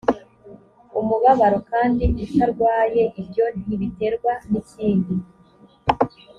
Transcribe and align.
umubabaro 0.99 1.57
kandi 1.71 2.03
utarwaye 2.25 3.03
ibyo 3.21 3.45
ntibiterwa 3.61 4.31
n 4.51 4.53
ikindi 4.61 5.13